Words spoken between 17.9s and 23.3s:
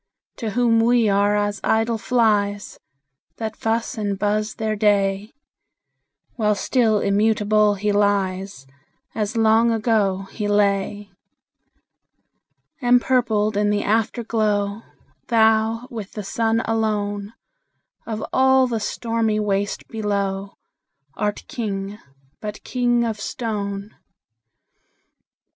Of all the stormy waste below, Art King, but king of